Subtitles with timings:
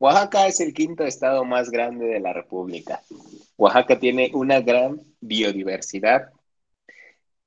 [0.00, 3.02] Oaxaca es el quinto estado más grande de la República.
[3.56, 6.30] Oaxaca tiene una gran biodiversidad,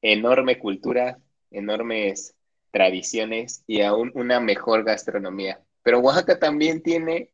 [0.01, 1.17] enorme cultura,
[1.49, 2.35] enormes
[2.71, 5.61] tradiciones y aún una mejor gastronomía.
[5.81, 7.33] Pero Oaxaca también tiene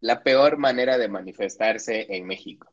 [0.00, 2.72] la peor manera de manifestarse en México.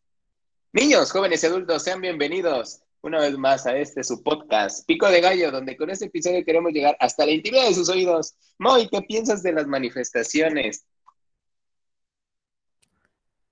[0.72, 5.20] Niños, jóvenes y adultos, sean bienvenidos una vez más a este su podcast, Pico de
[5.20, 8.36] Gallo, donde con este episodio queremos llegar hasta la intimidad de sus oídos.
[8.58, 10.85] Moy, ¿qué piensas de las manifestaciones?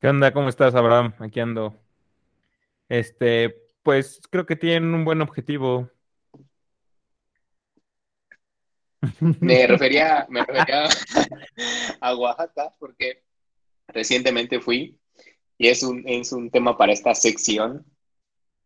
[0.02, 0.34] ¿Qué onda?
[0.34, 1.14] ¿Cómo estás, Abraham?
[1.20, 1.80] Aquí ando.
[2.90, 5.92] Este, pues creo que tienen un buen objetivo.
[9.40, 10.90] Me refería, me refería
[12.02, 13.22] a Oaxaca porque
[13.90, 15.00] recientemente fui
[15.60, 17.86] y es un, es un tema para esta sección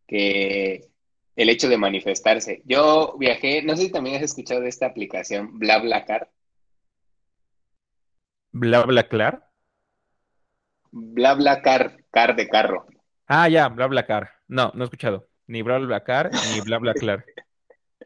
[0.08, 0.88] que
[1.36, 2.61] el hecho de manifestarse.
[2.63, 6.31] Yo viajé, no sé si también has escuchado de esta aplicación BlaBlaCar.
[8.53, 9.45] ¿BlaBlaCar?
[10.98, 12.86] BlaBlaCar, car de carro.
[13.28, 14.30] Ah, ya, BlaBlaCar.
[14.48, 15.28] No, no he escuchado.
[15.46, 17.26] Ni BlaBlaCar ni BlaBlaCar.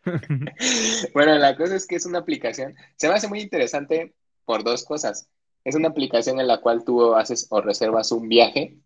[1.14, 2.74] bueno, la cosa es que es una aplicación.
[2.96, 5.30] Se me hace muy interesante por dos cosas.
[5.64, 8.80] Es una aplicación en la cual tú haces o reservas un viaje.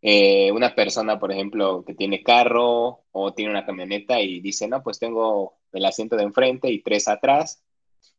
[0.00, 4.80] Eh, una persona, por ejemplo, que tiene carro o tiene una camioneta y dice, no,
[4.84, 7.64] pues tengo el asiento de enfrente y tres atrás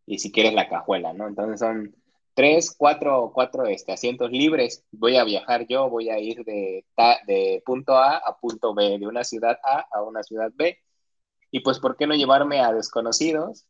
[0.06, 1.26] y si quieres la cajuela, ¿no?
[1.26, 1.96] Entonces son
[2.36, 4.86] tres, cuatro, cuatro este, asientos libres.
[4.92, 6.86] Voy a viajar yo, voy a ir de,
[7.28, 10.78] de punto A a punto B, de una ciudad A a una ciudad B.
[11.52, 13.66] Y pues, ¿por qué no llevarme a desconocidos?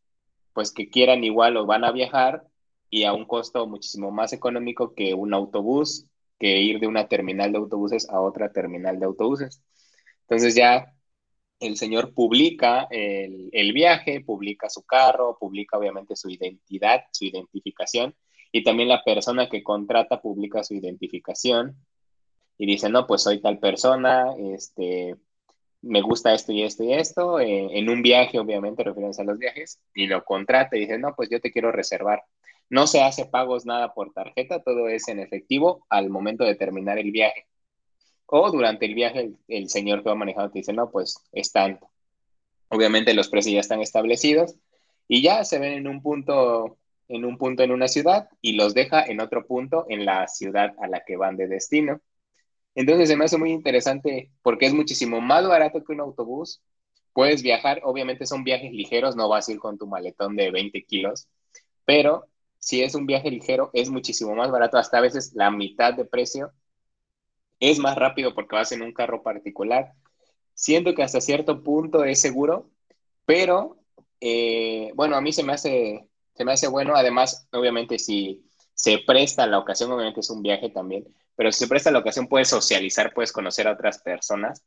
[0.53, 2.43] Pues que quieran igual o van a viajar
[2.89, 6.08] y a un costo muchísimo más económico que un autobús,
[6.39, 9.61] que ir de una terminal de autobuses a otra terminal de autobuses.
[10.21, 10.93] Entonces ya
[11.59, 18.16] el señor publica el, el viaje, publica su carro, publica obviamente su identidad, su identificación
[18.56, 21.75] y también la persona que contrata publica su identificación
[22.58, 25.17] y dice, no, pues soy tal persona, este,
[25.82, 29.38] me gusta esto y esto y esto, eh, en un viaje, obviamente, refiriéndose a los
[29.38, 32.23] viajes, y lo contrata y dice, no, pues yo te quiero reservar.
[32.70, 36.98] No se hace pagos nada por tarjeta, todo es en efectivo al momento de terminar
[36.98, 37.48] el viaje.
[38.26, 41.89] O durante el viaje, el, señor que va manejando te dice, no, pues es tanto.
[42.70, 44.55] Obviamente los precios ya están establecidos
[45.10, 46.77] y ya se ven en un punto
[47.08, 50.73] en un punto en una ciudad y los deja en otro punto en la ciudad
[50.80, 52.02] a la que van de destino.
[52.76, 56.61] Entonces se me hace muy interesante porque es muchísimo más barato que un autobús.
[57.14, 60.83] Puedes viajar, obviamente son viajes ligeros, no vas a ir con tu maletón de 20
[60.83, 61.27] kilos,
[61.86, 62.27] pero
[62.60, 66.05] si es un viaje ligero es muchísimo más barato, hasta a veces la mitad de
[66.05, 66.52] precio.
[67.60, 69.93] Es más rápido porque vas en un carro particular.
[70.54, 72.70] Siento que hasta cierto punto es seguro,
[73.26, 73.77] pero
[74.22, 76.96] eh, bueno, a mí se me hace se me hace bueno.
[76.96, 81.68] Además, obviamente, si se presta la ocasión, obviamente es un viaje también, pero si se
[81.68, 84.64] presta la ocasión, puedes socializar, puedes conocer a otras personas.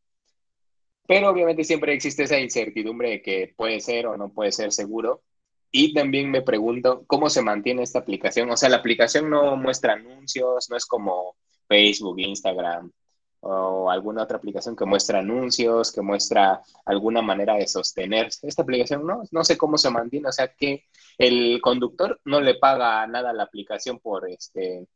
[1.07, 5.23] Pero obviamente siempre existe esa incertidumbre de que puede ser o no puede ser seguro.
[5.71, 8.51] Y también me pregunto cómo se mantiene esta aplicación.
[8.51, 11.37] O sea, la aplicación no muestra anuncios, no es como
[11.67, 12.93] Facebook, Instagram,
[13.41, 18.47] o alguna otra aplicación que muestra anuncios, que muestra alguna manera de sostenerse.
[18.47, 20.85] Esta aplicación no, no sé cómo se mantiene, o sea que
[21.19, 24.87] el conductor no le paga nada a la aplicación por este,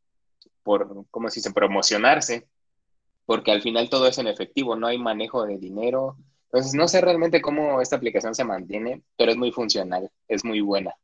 [0.62, 2.48] por, ¿cómo se dice?, promocionarse,
[3.26, 6.16] porque al final todo es en efectivo, no hay manejo de dinero.
[6.46, 10.60] Entonces, no sé realmente cómo esta aplicación se mantiene, pero es muy funcional, es muy
[10.60, 10.94] buena.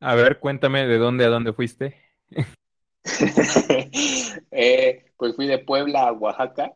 [0.00, 1.96] A ver, cuéntame de dónde a dónde fuiste.
[4.50, 6.74] Eh, pues fui de Puebla a Oaxaca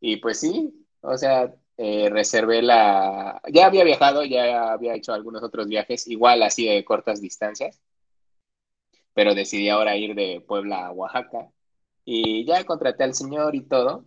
[0.00, 3.40] y pues sí, o sea, eh, reservé la...
[3.52, 7.80] Ya había viajado, ya había hecho algunos otros viajes, igual así de cortas distancias,
[9.14, 11.50] pero decidí ahora ir de Puebla a Oaxaca
[12.04, 14.04] y ya contraté al señor y todo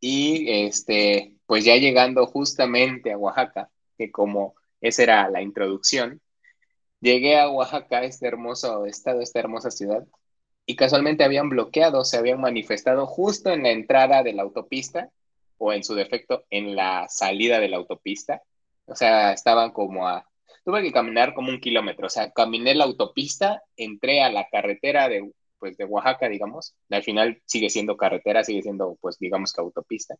[0.00, 6.20] y este, pues ya llegando justamente a Oaxaca, que como esa era la introducción,
[7.00, 10.06] llegué a Oaxaca, este hermoso estado, esta hermosa ciudad,
[10.66, 15.10] y casualmente habían bloqueado, se habían manifestado justo en la entrada de la autopista
[15.58, 18.42] o en su defecto en la salida de la autopista.
[18.86, 20.26] O sea, estaban como a...
[20.64, 25.08] Tuve que caminar como un kilómetro, o sea, caminé la autopista, entré a la carretera
[25.08, 25.30] de,
[25.60, 30.16] pues, de Oaxaca, digamos, al final sigue siendo carretera, sigue siendo, pues, digamos que autopista,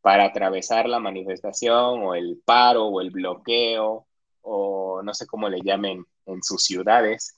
[0.00, 4.06] para atravesar la manifestación o el paro o el bloqueo
[4.40, 7.35] o no sé cómo le llamen en sus ciudades.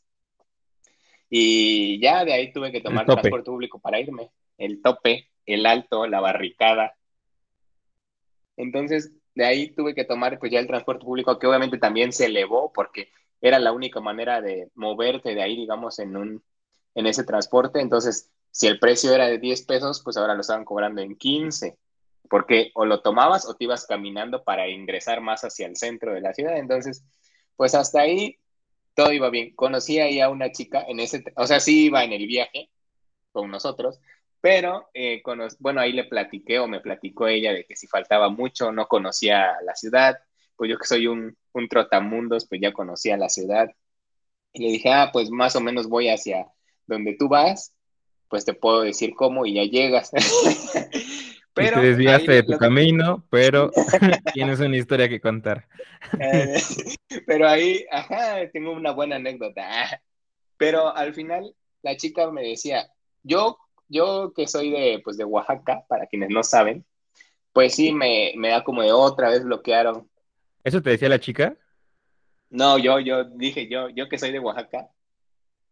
[1.30, 4.30] Y ya de ahí tuve que tomar transporte público para irme.
[4.56, 6.94] El tope, el alto, la barricada.
[8.56, 12.26] Entonces, de ahí tuve que tomar pues ya el transporte público, que obviamente también se
[12.26, 13.10] elevó porque
[13.40, 16.42] era la única manera de moverte de ahí, digamos, en un,
[16.94, 17.80] en ese transporte.
[17.80, 21.78] Entonces, si el precio era de 10 pesos, pues ahora lo estaban cobrando en 15,
[22.28, 26.20] porque o lo tomabas o te ibas caminando para ingresar más hacia el centro de
[26.20, 26.56] la ciudad.
[26.56, 27.04] Entonces,
[27.56, 28.38] pues hasta ahí
[28.98, 29.54] todo iba bien.
[29.54, 32.68] Conocí ahí a una chica en ese, o sea, sí iba en el viaje
[33.30, 34.00] con nosotros,
[34.40, 35.22] pero eh,
[35.60, 39.52] bueno, ahí le platiqué o me platicó ella de que si faltaba mucho, no conocía
[39.64, 40.18] la ciudad,
[40.56, 43.70] pues yo que soy un, un trotamundos, pues ya conocía la ciudad.
[44.52, 46.48] Y le dije, ah, pues más o menos voy hacia
[46.88, 47.72] donde tú vas,
[48.28, 50.10] pues te puedo decir cómo y ya llegas.
[51.58, 53.70] pero te desviaste de tu camino, pero
[54.34, 55.66] tienes una historia que contar.
[56.18, 56.60] Eh,
[57.26, 60.00] pero ahí, ajá, tengo una buena anécdota.
[60.56, 62.88] Pero al final la chica me decía,
[63.22, 63.58] yo,
[63.88, 66.84] yo que soy de, pues de Oaxaca, para quienes no saben,
[67.52, 70.08] pues sí, me, me da como de otra vez bloquearon.
[70.64, 71.56] ¿Eso te decía la chica?
[72.50, 74.88] No, yo, yo dije, yo, yo que soy de Oaxaca,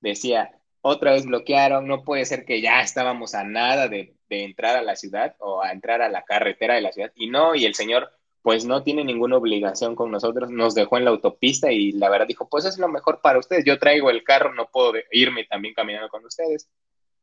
[0.00, 0.52] decía,
[0.86, 4.96] otra vez bloquearon, no puede ser que ya estábamos a nada de, entrar a la
[4.96, 7.12] ciudad o a entrar a la carretera de la ciudad.
[7.16, 8.12] Y no, y el señor
[8.42, 12.28] pues no tiene ninguna obligación con nosotros, nos dejó en la autopista y la verdad
[12.28, 15.74] dijo, pues es lo mejor para ustedes, yo traigo el carro, no puedo irme también
[15.74, 16.68] caminando con ustedes.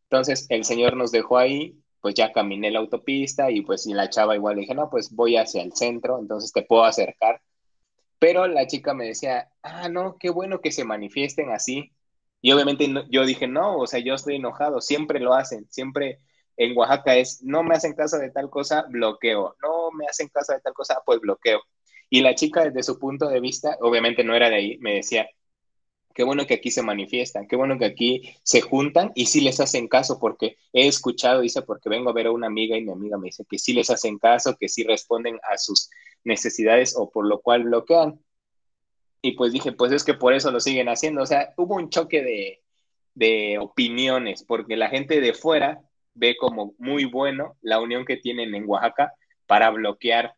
[0.10, 4.10] Entonces el señor nos dejó ahí, pues ya caminé la autopista y pues y la
[4.10, 7.42] chava igual dije, no, pues voy hacia el centro, entonces te puedo acercar.
[8.20, 11.94] Pero la chica me decía, ah, no, qué bueno que se manifiesten así.
[12.44, 16.20] Y obviamente yo dije, no, o sea, yo estoy enojado, siempre lo hacen, siempre
[16.58, 20.52] en Oaxaca es, no me hacen caso de tal cosa, bloqueo, no me hacen caso
[20.54, 21.62] de tal cosa, pues bloqueo.
[22.10, 25.30] Y la chica desde su punto de vista, obviamente no era de ahí, me decía,
[26.14, 29.62] qué bueno que aquí se manifiestan, qué bueno que aquí se juntan y sí les
[29.62, 32.92] hacen caso, porque he escuchado, dice, porque vengo a ver a una amiga y mi
[32.92, 35.90] amiga me dice que sí les hacen caso, que sí responden a sus
[36.26, 38.20] necesidades o por lo cual bloquean.
[39.24, 41.24] Y pues dije, pues es que por eso lo siguen haciendo.
[41.24, 42.64] O sea, hubo un choque de,
[43.16, 45.82] de opiniones, porque la gente de fuera
[46.14, 49.14] ve como muy bueno la unión que tienen en Oaxaca
[49.48, 50.36] para bloquear.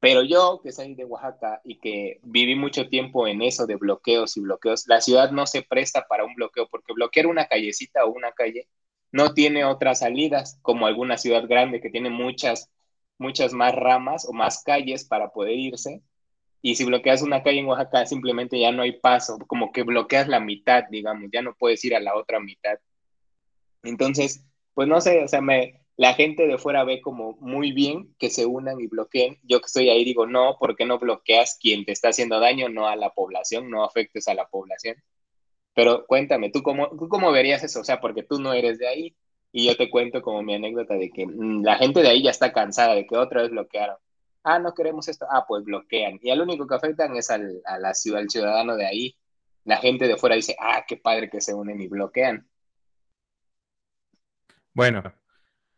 [0.00, 4.36] Pero yo, que soy de Oaxaca y que viví mucho tiempo en eso de bloqueos
[4.36, 8.12] y bloqueos, la ciudad no se presta para un bloqueo, porque bloquear una callecita o
[8.12, 8.68] una calle
[9.12, 12.70] no tiene otras salidas, como alguna ciudad grande que tiene muchas,
[13.18, 16.02] muchas más ramas o más calles para poder irse.
[16.62, 20.28] Y si bloqueas una calle en Oaxaca, simplemente ya no hay paso, como que bloqueas
[20.28, 22.78] la mitad, digamos, ya no puedes ir a la otra mitad.
[23.82, 28.14] Entonces, pues no sé, o sea, me, la gente de fuera ve como muy bien
[28.18, 29.38] que se unan y bloqueen.
[29.42, 32.68] Yo que estoy ahí digo, no, ¿por qué no bloqueas quien te está haciendo daño,
[32.70, 34.96] no a la población, no afectes a la población?
[35.74, 37.80] Pero cuéntame, ¿tú cómo, ¿tú cómo verías eso?
[37.80, 39.16] O sea, porque tú no eres de ahí
[39.52, 42.30] y yo te cuento como mi anécdota de que mm, la gente de ahí ya
[42.30, 43.96] está cansada de que otra vez bloquearon.
[44.42, 45.26] Ah, no queremos esto.
[45.30, 46.18] Ah, pues bloquean.
[46.22, 49.16] Y al único que afectan es al, a la ciudad, al ciudadano de ahí.
[49.64, 52.48] La gente de fuera dice, ah, qué padre que se unen y bloquean.
[54.72, 55.02] Bueno,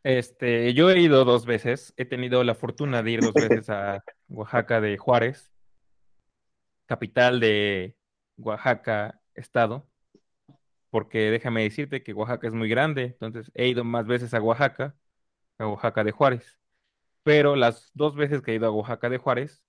[0.05, 1.95] este, yo he ido dos veces.
[1.97, 5.53] He tenido la fortuna de ir dos veces a Oaxaca de Juárez,
[6.87, 7.97] capital de
[8.37, 9.89] Oaxaca, estado.
[10.91, 14.95] Porque déjame decirte que Oaxaca es muy grande, entonces he ido más veces a Oaxaca,
[15.59, 16.62] a Oaxaca de Juárez.
[17.23, 19.63] Pero las dos veces que he ido a Oaxaca de Juárez,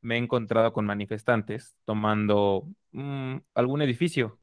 [0.00, 4.38] me he encontrado con manifestantes tomando mm, algún edificio.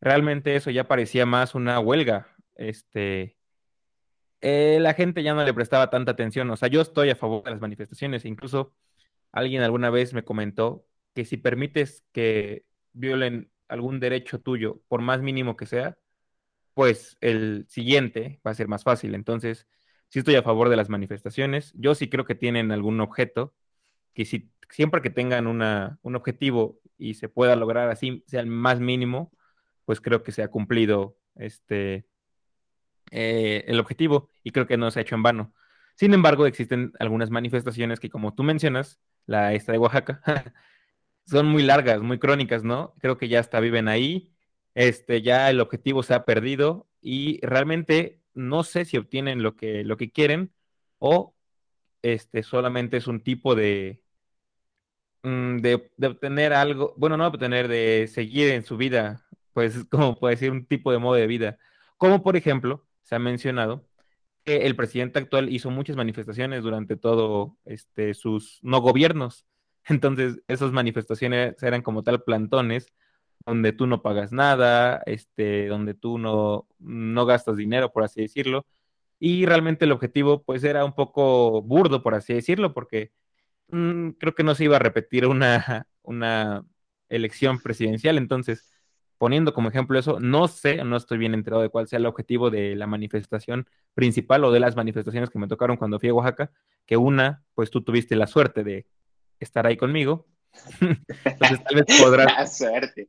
[0.00, 3.36] Realmente eso ya parecía más una huelga, este,
[4.42, 6.50] eh, la gente ya no le prestaba tanta atención.
[6.50, 8.24] O sea, yo estoy a favor de las manifestaciones.
[8.24, 8.74] Incluso
[9.32, 15.22] alguien alguna vez me comentó que si permites que violen algún derecho tuyo, por más
[15.22, 15.96] mínimo que sea,
[16.74, 19.14] pues el siguiente va a ser más fácil.
[19.14, 19.66] Entonces,
[20.12, 21.72] sí estoy a favor de las manifestaciones.
[21.74, 23.54] Yo sí creo que tienen algún objeto,
[24.12, 28.46] que si, siempre que tengan una, un objetivo y se pueda lograr así, sea el
[28.46, 29.32] más mínimo,
[29.86, 32.04] pues creo que se ha cumplido este,
[33.10, 35.54] eh, el objetivo y creo que no se ha hecho en vano.
[35.94, 40.20] Sin embargo, existen algunas manifestaciones que, como tú mencionas, la esta de Oaxaca,
[41.26, 42.94] son muy largas, muy crónicas, ¿no?
[43.00, 44.30] Creo que ya hasta viven ahí,
[44.74, 49.84] este, ya el objetivo se ha perdido y realmente no sé si obtienen lo que,
[49.84, 50.52] lo que quieren
[50.98, 51.34] o
[52.02, 54.02] este, solamente es un tipo de,
[55.22, 55.74] mm, de,
[56.06, 60.66] obtener algo, bueno, no obtener, de seguir en su vida, pues como puede decir, un
[60.66, 61.58] tipo de modo de vida.
[61.96, 63.86] Como por ejemplo, se ha mencionado
[64.44, 69.46] que el presidente actual hizo muchas manifestaciones durante todo este, sus no gobiernos.
[69.86, 72.92] Entonces, esas manifestaciones eran como tal plantones
[73.46, 78.66] donde tú no pagas nada, este, donde tú no, no gastas dinero, por así decirlo.
[79.18, 83.12] Y realmente el objetivo, pues, era un poco burdo, por así decirlo, porque
[83.68, 86.64] mm, creo que no se iba a repetir una, una
[87.08, 88.18] elección presidencial.
[88.18, 88.72] Entonces,
[89.18, 92.50] poniendo como ejemplo eso, no sé, no estoy bien enterado de cuál sea el objetivo
[92.50, 96.50] de la manifestación principal o de las manifestaciones que me tocaron cuando fui a Oaxaca,
[96.86, 98.86] que una, pues tú tuviste la suerte de
[99.38, 100.26] estar ahí conmigo.
[100.80, 102.36] Entonces tal vez podrás...
[102.36, 103.08] La suerte.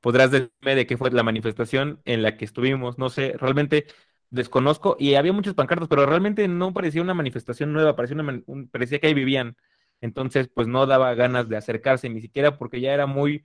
[0.00, 3.86] Podrás decirme de qué fue la manifestación en la que estuvimos, no sé, realmente
[4.30, 9.14] desconozco y había muchos pancartos, pero realmente no parecía una manifestación nueva, parecía, que ahí
[9.14, 9.56] vivían.
[10.00, 13.44] Entonces, pues no daba ganas de acercarse ni siquiera porque ya era muy,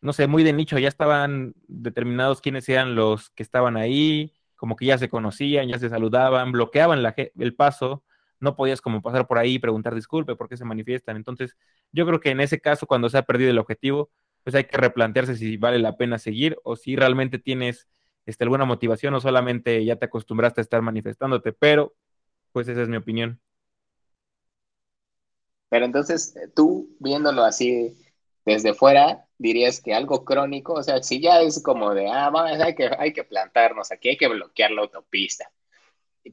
[0.00, 4.76] no sé, muy de nicho, ya estaban determinados quiénes eran los que estaban ahí, como
[4.76, 7.00] que ya se conocían, ya se saludaban, bloqueaban
[7.38, 8.04] el paso,
[8.40, 11.16] no podías como pasar por ahí y preguntar disculpe, ¿por qué se manifiestan?
[11.16, 11.56] Entonces,
[11.92, 14.10] yo creo que en ese caso, cuando se ha perdido el objetivo,
[14.42, 17.88] pues hay que replantearse si vale la pena seguir o si realmente tienes
[18.26, 21.94] este, alguna motivación o solamente ya te acostumbraste a estar manifestándote, pero
[22.52, 23.40] pues esa es mi opinión.
[25.68, 27.96] Pero entonces tú viéndolo así
[28.44, 32.60] desde fuera, dirías que algo crónico, o sea, si ya es como de, ah, vamos,
[32.60, 35.52] hay que, hay que plantarnos aquí, hay que bloquear la autopista,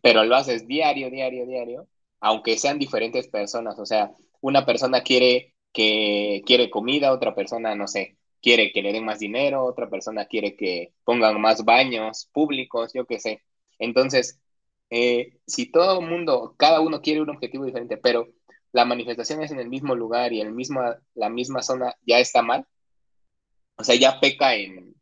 [0.02, 1.88] pero lo haces diario, diario, diario,
[2.19, 7.88] aunque sean diferentes personas, o sea, una persona quiere que quiere comida, otra persona, no
[7.88, 12.91] sé, quiere que le den más dinero, otra persona quiere que pongan más baños públicos,
[12.93, 13.43] yo qué sé.
[13.79, 14.39] Entonces,
[14.89, 18.27] eh, si todo el mundo, cada uno quiere un objetivo diferente, pero
[18.71, 20.81] la manifestación es en el mismo lugar y el mismo,
[21.15, 22.65] la misma zona, ya está mal.
[23.77, 24.95] O sea, ya peca en,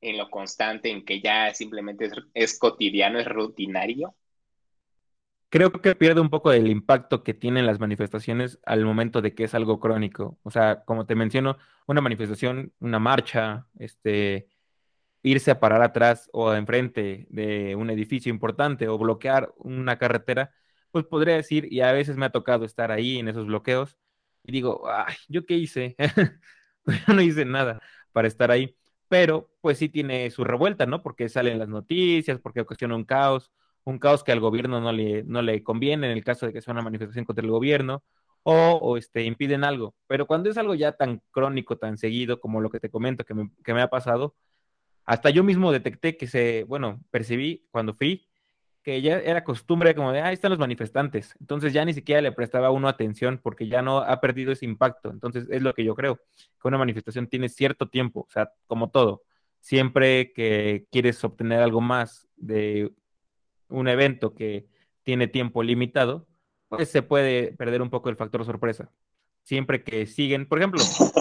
[0.00, 4.14] en lo constante, en que ya simplemente es cotidiano, es rutinario
[5.52, 9.44] creo que pierde un poco del impacto que tienen las manifestaciones al momento de que
[9.44, 10.38] es algo crónico.
[10.44, 14.48] O sea, como te menciono, una manifestación, una marcha, este,
[15.22, 20.52] irse a parar atrás o enfrente de un edificio importante o bloquear una carretera,
[20.90, 23.98] pues podría decir, y a veces me ha tocado estar ahí en esos bloqueos,
[24.44, 25.96] y digo, ay, ¿yo qué hice?
[26.86, 27.80] Yo no hice nada
[28.12, 28.76] para estar ahí,
[29.08, 31.02] pero pues sí tiene su revuelta, ¿no?
[31.02, 33.52] Porque salen las noticias, porque ocasiona un caos,
[33.84, 36.60] un caos que al gobierno no le, no le conviene en el caso de que
[36.60, 38.02] sea una manifestación contra el gobierno,
[38.44, 39.94] o, este, impiden algo.
[40.08, 43.34] Pero cuando es algo ya tan crónico, tan seguido, como lo que te comento que
[43.34, 44.34] me, que me ha pasado,
[45.04, 48.28] hasta yo mismo detecté que se, bueno, percibí cuando fui
[48.82, 51.34] que ya era costumbre como de, ah, ahí están los manifestantes.
[51.40, 55.10] Entonces ya ni siquiera le prestaba uno atención porque ya no ha perdido ese impacto.
[55.10, 58.90] Entonces es lo que yo creo, que una manifestación tiene cierto tiempo, o sea, como
[58.90, 59.22] todo.
[59.60, 62.92] Siempre que quieres obtener algo más de
[63.72, 64.66] un evento que
[65.02, 66.26] tiene tiempo limitado,
[66.68, 68.90] pues se puede perder un poco el factor sorpresa.
[69.42, 70.80] Siempre que siguen, por ejemplo,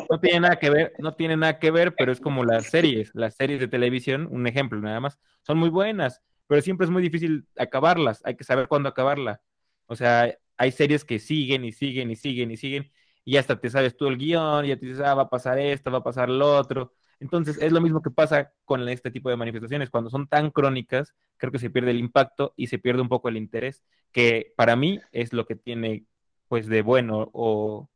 [0.09, 3.09] no tiene nada que ver, no tiene nada que ver, pero es como las series,
[3.13, 7.01] las series de televisión, un ejemplo nada más, son muy buenas, pero siempre es muy
[7.01, 9.41] difícil acabarlas, hay que saber cuándo acabarla.
[9.87, 12.91] O sea, hay series que siguen y siguen y siguen y siguen,
[13.25, 15.91] y hasta te sabes tú el guion, ya te dices, ah, va a pasar esto,
[15.91, 19.37] va a pasar lo otro, entonces, es lo mismo que pasa con este tipo de
[19.37, 19.91] manifestaciones.
[19.91, 23.29] Cuando son tan crónicas, creo que se pierde el impacto y se pierde un poco
[23.29, 26.05] el interés, que para mí es lo que tiene,
[26.47, 27.89] pues, de bueno o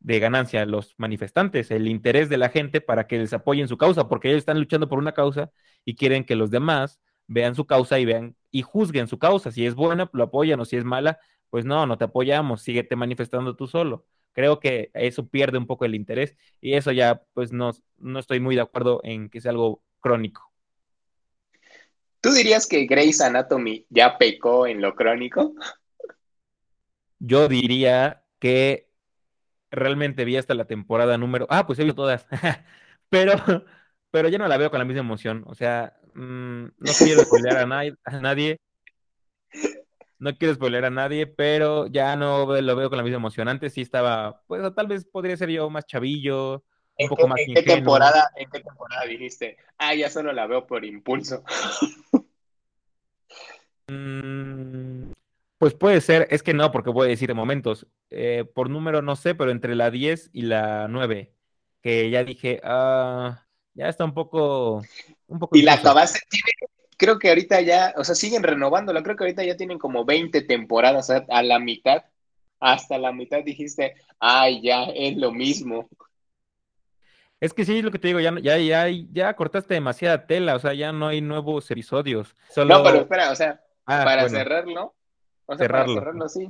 [0.00, 4.08] de ganancia los manifestantes, el interés de la gente para que les apoyen su causa,
[4.08, 5.50] porque ellos están luchando por una causa
[5.84, 9.52] y quieren que los demás vean su causa y vean y juzguen su causa.
[9.52, 11.18] Si es buena, lo apoyan, o si es mala,
[11.50, 15.86] pues no, no te apoyamos, síguete manifestando tú solo creo que eso pierde un poco
[15.86, 19.52] el interés y eso ya pues no, no estoy muy de acuerdo en que sea
[19.52, 20.52] algo crónico.
[22.20, 25.54] ¿Tú dirías que Grey's Anatomy ya pecó en lo crónico?
[27.18, 28.90] Yo diría que
[29.70, 31.46] realmente vi hasta la temporada número...
[31.50, 32.26] Ah, pues he visto todas,
[33.08, 33.64] pero,
[34.10, 35.44] pero ya no la veo con la misma emoción.
[35.46, 37.62] O sea, mm, no quiero spoilear a,
[38.04, 38.58] a nadie,
[40.24, 43.46] no quiero spoiler a nadie, pero ya no lo veo con la misma emoción.
[43.46, 46.64] Antes sí estaba, pues tal vez podría ser yo más chavillo,
[46.98, 49.58] un poco más ¿en qué temporada ¿En qué temporada dijiste?
[49.76, 51.44] Ah, ya solo la veo por impulso.
[53.86, 55.12] Mm,
[55.58, 57.86] pues puede ser, es que no, porque voy a decir de momentos.
[58.08, 61.34] Eh, por número no sé, pero entre la 10 y la 9,
[61.82, 64.80] que ya dije, ah, ya está un poco...
[65.26, 66.50] Un poco y la acabaste, tiene,
[66.96, 70.42] creo que ahorita ya, o sea, siguen renovándola, creo que ahorita ya tienen como 20
[70.42, 72.04] temporadas a la mitad,
[72.60, 75.88] hasta la mitad dijiste, ay, ya, es lo mismo.
[77.40, 80.54] Es que sí, es lo que te digo, ya, ya, ya, ya cortaste demasiada tela,
[80.54, 82.34] o sea, ya no hay nuevos episodios.
[82.56, 84.94] No, pero espera, o sea, ah, para cerrarlo,
[85.44, 85.94] o sea, cerrarlo.
[85.94, 86.48] para cerrarlo, sí.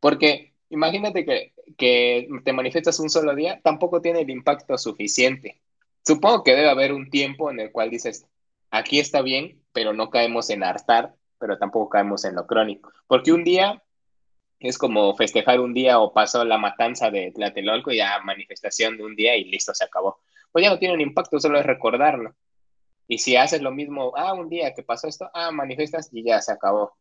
[0.00, 5.60] Porque imagínate que, que te manifiestas un solo día, tampoco tiene el impacto suficiente.
[6.04, 8.26] Supongo que debe haber un tiempo en el cual dices,
[8.72, 12.92] aquí está bien, pero no caemos en hartar, pero tampoco caemos en lo crónico.
[13.06, 13.82] Porque un día
[14.58, 19.04] es como festejar un día o pasó la matanza de Tlatelolco y ya manifestación de
[19.04, 20.20] un día y listo, se acabó.
[20.52, 22.34] pues ya no tiene un impacto, solo es recordarlo.
[23.08, 26.40] Y si haces lo mismo, ah, un día que pasó esto, ah, manifiestas y ya
[26.40, 26.96] se acabó.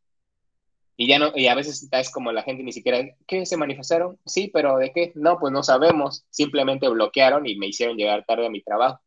[0.97, 4.19] Y ya no, y a veces es como la gente ni siquiera, ¿qué se manifestaron?
[4.25, 5.11] Sí, pero ¿de qué?
[5.15, 6.25] No, pues no sabemos.
[6.29, 9.01] Simplemente bloquearon y me hicieron llegar tarde a mi trabajo.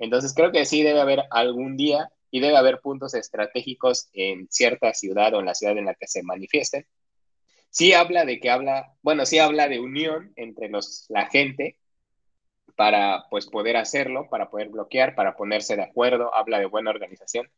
[0.00, 4.92] Entonces creo que sí debe haber algún día y debe haber puntos estratégicos en cierta
[4.94, 6.86] ciudad o en la ciudad en la que se manifiesten.
[7.70, 11.76] Sí habla de que habla, bueno, sí habla de unión entre los, la gente
[12.76, 17.48] para pues poder hacerlo, para poder bloquear, para ponerse de acuerdo, habla de buena organización,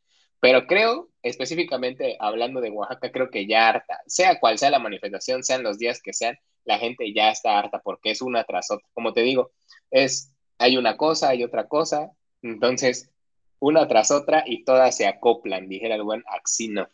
[0.40, 5.44] pero creo, específicamente hablando de Oaxaca, creo que ya harta, sea cual sea la manifestación,
[5.44, 8.86] sean los días que sean, la gente ya está harta porque es una tras otra.
[8.92, 9.52] Como te digo,
[9.92, 12.10] es, hay una cosa, hay otra cosa,
[12.42, 13.10] entonces
[13.58, 16.88] una tras otra y todas se acoplan, dijera el buen Axino.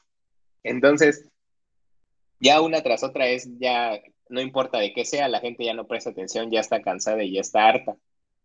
[0.63, 1.27] Entonces,
[2.41, 5.87] ya una tras otra es ya, no importa de qué sea, la gente ya no
[5.87, 7.97] presta atención, ya está cansada y ya está harta.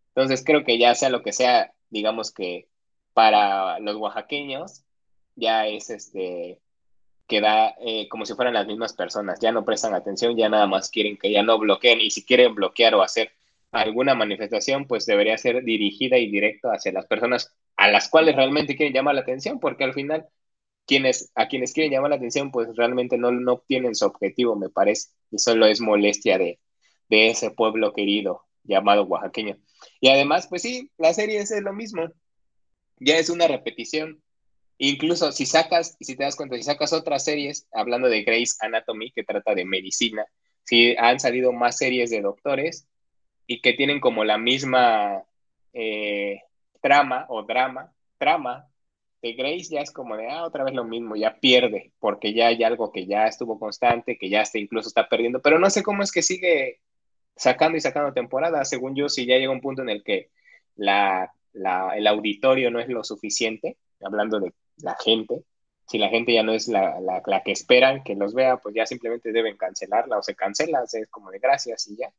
[0.08, 2.68] Entonces creo que ya sea lo que sea, digamos que
[3.12, 4.84] para los oaxaqueños
[5.36, 6.60] ya es este
[7.26, 10.90] queda eh, como si fueran las mismas personas, ya no prestan atención, ya nada más
[10.90, 13.32] quieren que ya no bloqueen y si quieren bloquear o hacer
[13.80, 18.76] alguna manifestación, pues debería ser dirigida y directa hacia las personas a las cuales realmente
[18.76, 20.26] quieren llamar la atención, porque al final
[20.86, 24.68] quienes, a quienes quieren llamar la atención, pues realmente no, no obtienen su objetivo, me
[24.68, 26.60] parece, y solo es molestia de,
[27.08, 29.58] de ese pueblo querido llamado oaxaqueño.
[30.00, 32.08] Y además, pues sí, la serie es lo mismo,
[32.98, 34.22] ya es una repetición.
[34.78, 39.12] Incluso si sacas, si te das cuenta, si sacas otras series, hablando de Grey's Anatomy,
[39.12, 40.26] que trata de medicina,
[40.64, 42.88] si han salido más series de doctores
[43.46, 45.22] y que tienen como la misma
[45.72, 46.40] eh,
[46.80, 48.68] trama o drama, trama
[49.22, 52.48] de Grace ya es como de, ah, otra vez lo mismo, ya pierde, porque ya
[52.48, 55.82] hay algo que ya estuvo constante, que ya está, incluso está perdiendo, pero no sé
[55.82, 56.80] cómo es que sigue
[57.34, 60.30] sacando y sacando temporada, según yo, si ya llega un punto en el que
[60.76, 65.42] la, el auditorio no es lo suficiente, hablando de la gente,
[65.86, 68.86] si la gente ya no es la, la, que esperan que los vea, pues ya
[68.86, 72.12] simplemente deben cancelarla o se cancela, es como de gracias y ya.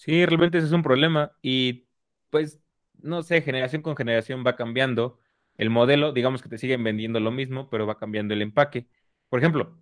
[0.00, 1.86] Sí, realmente ese es un problema y
[2.30, 2.58] pues
[3.02, 5.18] no sé, generación con generación va cambiando
[5.58, 8.86] el modelo, digamos que te siguen vendiendo lo mismo, pero va cambiando el empaque.
[9.28, 9.78] Por ejemplo,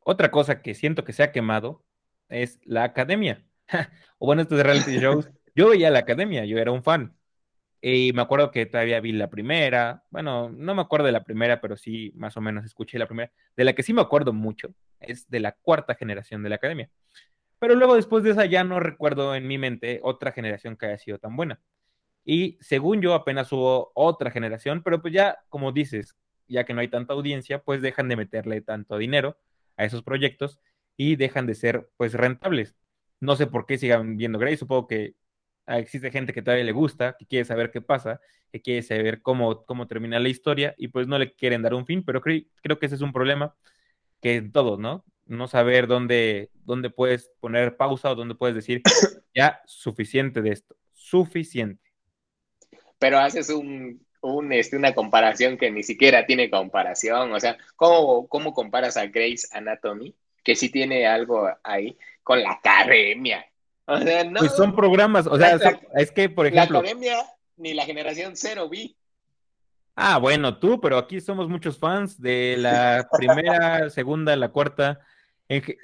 [0.00, 1.84] otra cosa que siento que se ha quemado
[2.28, 3.46] es la academia.
[4.18, 5.30] o bueno, estos reality shows.
[5.54, 7.16] Yo veía la academia, yo era un fan.
[7.82, 10.04] Y me acuerdo que todavía vi la primera.
[10.10, 13.32] Bueno, no me acuerdo de la primera, pero sí más o menos escuché la primera.
[13.56, 16.90] De la que sí me acuerdo mucho es de la cuarta generación de la academia.
[17.60, 20.98] Pero luego después de esa ya no recuerdo en mi mente otra generación que haya
[20.98, 21.60] sido tan buena.
[22.24, 26.16] Y según yo apenas hubo otra generación, pero pues ya, como dices,
[26.48, 29.38] ya que no hay tanta audiencia, pues dejan de meterle tanto dinero
[29.76, 30.58] a esos proyectos
[30.96, 32.76] y dejan de ser pues rentables.
[33.20, 35.14] No sé por qué sigan viendo Grey, supongo que
[35.66, 38.20] existe gente que todavía le gusta, que quiere saber qué pasa,
[38.52, 41.86] que quiere saber cómo, cómo termina la historia y pues no le quieren dar un
[41.86, 43.54] fin, pero creo, creo que ese es un problema
[44.20, 45.04] que todos, ¿no?
[45.30, 48.82] No saber dónde, dónde puedes poner pausa o dónde puedes decir
[49.34, 51.88] ya suficiente de esto, suficiente.
[52.98, 58.26] Pero haces un, un, este, una comparación que ni siquiera tiene comparación, o sea, ¿cómo,
[58.26, 63.46] cómo comparas a Grace Anatomy, que sí tiene algo ahí, con la academia?
[64.38, 65.58] pues son programas, o sea,
[65.94, 66.82] es que, por ejemplo.
[66.82, 67.18] La academia
[67.56, 68.96] ni la generación cero vi.
[69.96, 75.00] Ah, bueno, tú, pero aquí somos muchos fans de la primera, segunda, la cuarta.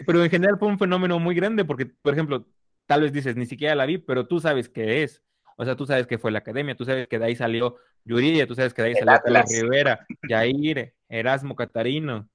[0.07, 2.47] Pero en general fue un fenómeno muy grande porque, por ejemplo,
[2.87, 5.23] tal vez dices, ni siquiera la vi, pero tú sabes qué es.
[5.57, 8.47] O sea, tú sabes que fue la academia, tú sabes que de ahí salió Yuridia,
[8.47, 12.29] tú sabes que de ahí salió Carlos Rivera, Yair, Erasmo Catarino,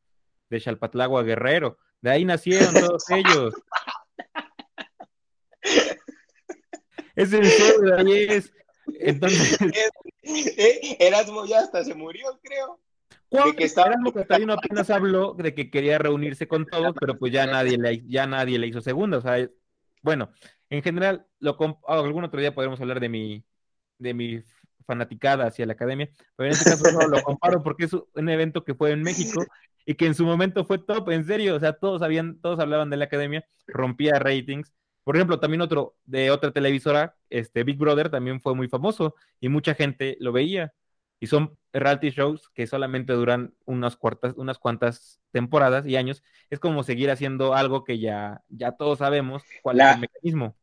[0.50, 1.78] de Chalpatlagua Guerrero.
[2.02, 3.54] De ahí nacieron todos ellos.
[7.16, 8.54] Es en serio, ahí es.
[9.00, 9.58] Entonces.
[10.24, 12.80] Eh, Erasmo ya hasta se murió, creo.
[13.32, 13.64] De que.
[13.64, 18.04] Erasmo Catarino apenas habló de que quería reunirse con todos, pero pues ya nadie le,
[18.08, 19.18] ya nadie le hizo segunda.
[19.18, 19.50] O sea,
[20.02, 20.32] bueno,
[20.70, 23.44] en general, lo algún otro día podremos hablar de mi,
[23.98, 24.44] de mi
[24.86, 28.64] fanaticada hacia la academia, pero en este caso no lo comparo porque es un evento
[28.64, 29.44] que fue en México
[29.86, 32.90] y que en su momento fue top, en serio, o sea, todos habían, todos hablaban
[32.90, 38.10] de la academia, rompía ratings por ejemplo, también otro de otra televisora, este Big Brother,
[38.10, 40.74] también fue muy famoso y mucha gente lo veía.
[41.22, 46.24] Y son reality shows que solamente duran unas, cuartas, unas cuantas temporadas y años.
[46.50, 50.58] Es como seguir haciendo algo que ya, ya todos sabemos cuál es el mecanismo.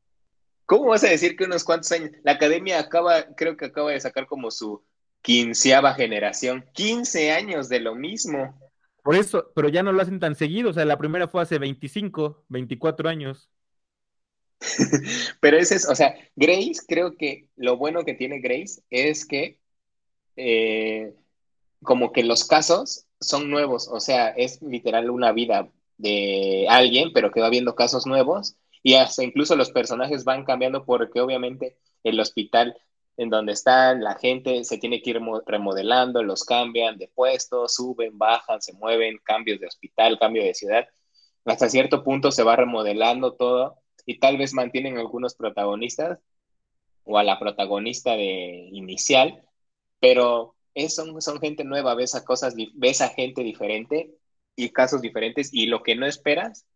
[0.67, 2.11] ¿Cómo vas a decir que unos cuantos años?
[2.25, 4.85] La academia acaba, creo que acaba de sacar como su
[5.23, 6.65] quinceava generación.
[6.75, 8.59] 15 años de lo mismo.
[9.05, 10.71] Por eso, pero ya no lo hacen tan seguido.
[10.71, 13.49] O sea, la primera fue hace 25, 24 años.
[15.41, 19.61] Pero ese es, o sea, Grace, creo que lo bueno que tiene Grace es que
[20.39, 21.15] eh,
[21.83, 27.31] como que los casos son nuevos, o sea, es literal una vida de alguien, pero
[27.33, 32.21] que va viendo casos nuevos y hasta incluso los personajes van cambiando porque obviamente el
[32.21, 32.77] hospital
[33.17, 38.17] en donde están, la gente se tiene que ir remodelando, los cambian de puesto, suben,
[38.17, 40.87] bajan, se mueven, cambios de hospital, cambio de ciudad.
[41.45, 46.21] Hasta cierto punto se va remodelando todo y tal vez mantienen algunos protagonistas
[47.03, 49.43] o a la protagonista de inicial,
[50.01, 54.15] pero es, son, son gente nueva, ves a cosas, ves a gente diferente
[54.57, 56.67] y casos diferentes y lo que no esperas,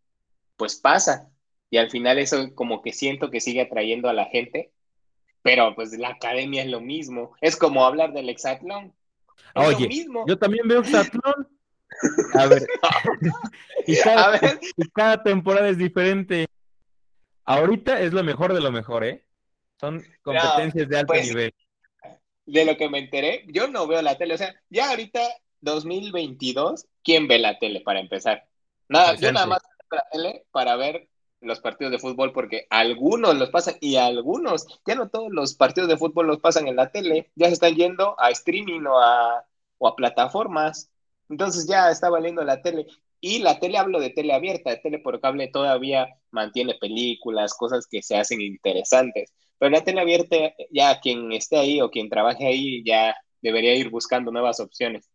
[0.56, 1.30] pues pasa.
[1.70, 4.72] Y al final eso como que siento que sigue atrayendo a la gente
[5.42, 7.34] pero pues la academia es lo mismo.
[7.40, 8.94] Es como hablar del hexatlón.
[9.54, 11.48] Oye, yo también veo hexatlón.
[12.34, 12.66] A ver.
[13.86, 16.46] y, cada, temporada es diferente.
[17.44, 19.26] Ahorita es lo mejor de lo mejor, ¿eh?
[19.78, 21.54] Son competencias de alto pues, nivel.
[22.44, 24.34] De lo que me enteré, yo no veo la tele.
[24.34, 25.20] O sea, ya ahorita,
[25.60, 28.48] 2022, ¿quién ve la tele para empezar?
[28.88, 31.08] Nada, yo nada más veo la tele para ver
[31.40, 35.88] los partidos de fútbol porque algunos los pasan y algunos, ya no todos los partidos
[35.88, 39.44] de fútbol los pasan en la tele, ya se están yendo a streaming o a,
[39.78, 40.90] o a plataformas.
[41.28, 42.86] Entonces ya está valiendo la tele.
[43.22, 47.86] Y la tele, hablo de tele abierta, de tele por cable todavía mantiene películas, cosas
[47.90, 49.32] que se hacen interesantes.
[49.58, 50.36] Pero la tele abierta,
[50.70, 55.08] ya quien esté ahí o quien trabaje ahí, ya debería ir buscando nuevas opciones.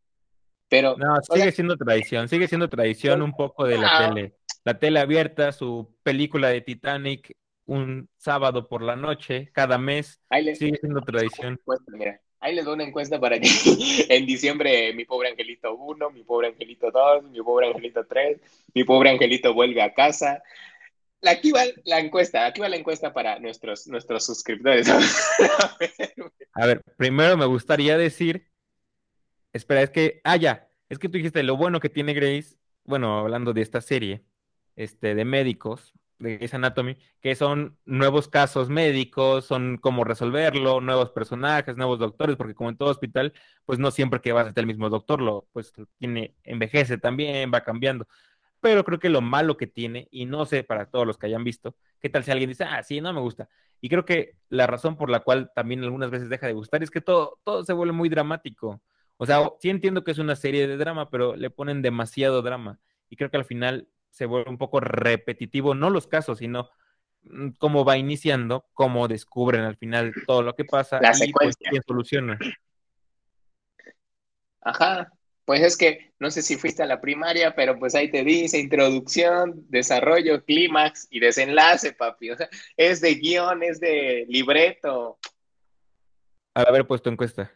[0.70, 0.96] Pero.
[0.98, 4.34] No, sigue siendo tradición, sigue siendo tradición un poco de la ah, tele
[4.68, 7.32] la tele abierta, su película de Titanic
[7.68, 10.20] un sábado por la noche, cada mes,
[10.56, 11.58] sigue siendo tradición.
[12.40, 13.50] Ahí les doy una encuesta para que
[14.10, 18.40] en diciembre mi pobre angelito 1, mi pobre angelito 2, mi pobre angelito 3,
[18.74, 20.44] mi pobre angelito vuelve a casa.
[21.24, 24.88] Aquí va la encuesta, aquí va la encuesta para nuestros, nuestros suscriptores.
[26.54, 28.48] a ver, primero me gustaría decir,
[29.52, 33.20] espera, es que, ah, ya, es que tú dijiste lo bueno que tiene Grace, bueno,
[33.20, 34.24] hablando de esta serie,
[34.76, 41.12] este, de médicos, de Grey's Anatomy, que son nuevos casos médicos, son cómo resolverlo, nuevos
[41.12, 43.34] personajes, nuevos doctores, porque como en todo hospital,
[43.66, 47.52] pues no siempre que vas a estar el mismo doctor, lo, pues tiene, envejece también,
[47.54, 48.08] va cambiando.
[48.60, 51.44] Pero creo que lo malo que tiene, y no sé para todos los que hayan
[51.44, 53.50] visto, qué tal si alguien dice, ah, sí, no me gusta.
[53.82, 56.90] Y creo que la razón por la cual también algunas veces deja de gustar es
[56.92, 58.82] que todo, todo se vuelve muy dramático.
[59.18, 62.80] O sea, sí entiendo que es una serie de drama, pero le ponen demasiado drama.
[63.10, 66.70] Y creo que al final se vuelve un poco repetitivo, no los casos, sino
[67.24, 71.56] mm, cómo va iniciando, cómo descubren al final todo lo que pasa La y pues,
[71.58, 72.38] quién soluciona.
[74.62, 75.12] Ajá,
[75.48, 78.60] pues es que no sé si fuiste a la primaria, pero pues ahí te dice
[78.60, 82.32] introducción, desarrollo, clímax y desenlace, papi.
[82.32, 85.18] O sea, es de guion, es de libreto.
[86.54, 87.50] A haber puesto encuesta.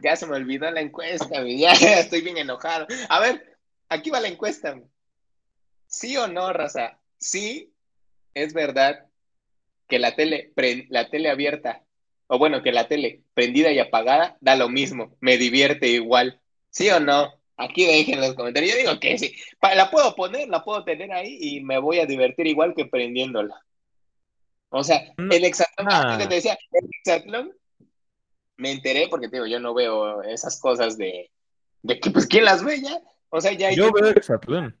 [0.00, 2.86] Ya se me olvidó la encuesta, ya estoy bien enojado.
[3.08, 3.47] A ver,
[3.88, 4.80] aquí va la encuesta.
[5.86, 6.98] ¿Sí o no, raza?
[7.18, 7.72] Sí,
[8.34, 9.06] es verdad
[9.88, 10.52] que la tele,
[10.90, 11.82] la tele abierta,
[12.26, 16.40] o bueno, que la tele prendida y apagada da lo mismo, me divierte igual.
[16.70, 17.32] ¿Sí o no?
[17.56, 18.72] Aquí dejen los comentarios.
[18.72, 19.34] Yo digo que sí.
[19.74, 23.64] La puedo poner, la puedo tener ahí y me voy a divertir igual que prendiéndola.
[24.70, 26.18] O sea, el hexatlón, ah.
[26.18, 27.52] te decía, el hexatlón,
[28.56, 31.30] me enteré porque digo, yo no veo esas cosas de,
[31.82, 33.00] de que, pues, ¿quién las ve ya?
[33.30, 33.70] O sea, ya.
[33.72, 34.76] Yo veo el hexatlón.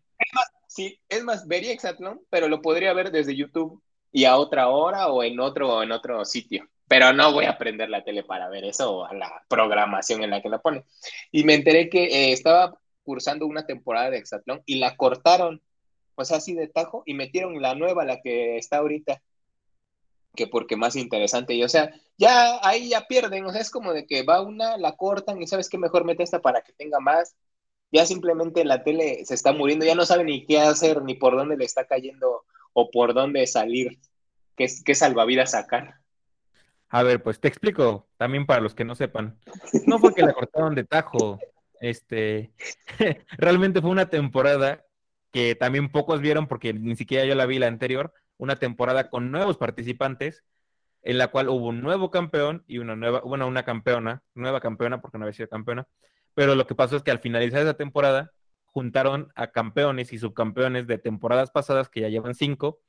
[0.68, 3.82] Sí, es más, vería Exatlón, pero lo podría ver desde YouTube
[4.12, 6.68] y a otra hora o en otro, en otro sitio.
[6.86, 10.30] Pero no voy a prender la tele para ver eso o a la programación en
[10.30, 10.84] la que la pone.
[11.32, 15.62] Y me enteré que eh, estaba cursando una temporada de Exatlón y la cortaron,
[16.14, 19.20] pues así de tajo, y metieron la nueva, la que está ahorita,
[20.36, 21.54] que porque más interesante.
[21.54, 24.76] Y o sea, ya ahí ya pierden, o sea, es como de que va una,
[24.76, 27.34] la cortan y sabes qué mejor mete esta para que tenga más
[27.90, 31.36] ya simplemente la tele se está muriendo, ya no sabe ni qué hacer, ni por
[31.36, 33.98] dónde le está cayendo o por dónde salir,
[34.56, 35.94] qué, qué salvavidas sacar.
[36.90, 39.38] A ver, pues te explico, también para los que no sepan.
[39.86, 41.38] No fue que la cortaron de tajo,
[41.80, 42.52] este,
[43.38, 44.84] realmente fue una temporada
[45.30, 49.30] que también pocos vieron porque ni siquiera yo la vi la anterior, una temporada con
[49.30, 50.44] nuevos participantes,
[51.02, 55.00] en la cual hubo un nuevo campeón y una nueva, bueno, una campeona, nueva campeona
[55.00, 55.86] porque no había sido campeona,
[56.38, 58.30] pero lo que pasó es que al finalizar esa temporada
[58.66, 62.80] juntaron a campeones y subcampeones de temporadas pasadas que ya llevan cinco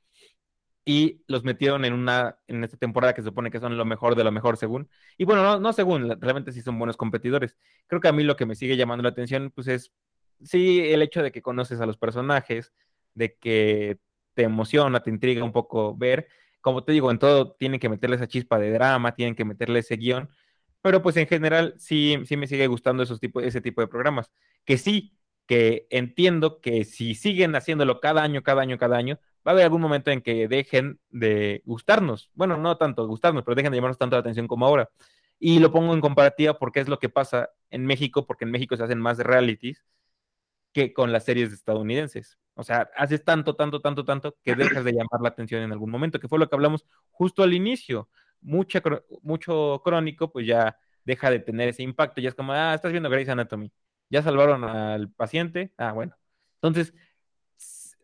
[0.84, 4.22] y los metieron en una en esta temporada que supone que son lo mejor de
[4.22, 7.56] lo mejor según y bueno no, no según realmente sí son buenos competidores
[7.88, 9.92] creo que a mí lo que me sigue llamando la atención pues es
[10.44, 12.72] sí el hecho de que conoces a los personajes
[13.14, 13.98] de que
[14.34, 16.28] te emociona, te intriga un poco ver.
[16.60, 19.80] Como te digo, en todo tienen que meterle esa chispa de drama, tienen que meterle
[19.80, 20.28] ese guion,
[20.82, 24.30] pero pues en general sí, sí me sigue gustando esos tipo, ese tipo de programas.
[24.64, 25.16] Que sí,
[25.46, 29.64] que entiendo que si siguen haciéndolo cada año, cada año, cada año, va a haber
[29.64, 32.30] algún momento en que dejen de gustarnos.
[32.34, 34.90] Bueno, no tanto gustarnos, pero dejen de llamarnos tanto la atención como ahora.
[35.38, 38.76] Y lo pongo en comparativa porque es lo que pasa en México, porque en México
[38.76, 39.84] se hacen más realities
[40.72, 42.38] que con las series estadounidenses.
[42.54, 45.90] O sea, haces tanto, tanto, tanto, tanto que dejas de llamar la atención en algún
[45.90, 48.08] momento, que fue lo que hablamos justo al inicio.
[48.42, 48.82] Mucha,
[49.22, 52.20] mucho crónico, pues ya deja de tener ese impacto.
[52.20, 53.72] Ya es como, ah, estás viendo Grey's Anatomy.
[54.08, 55.72] Ya salvaron al paciente.
[55.76, 56.16] Ah, bueno.
[56.56, 56.94] Entonces,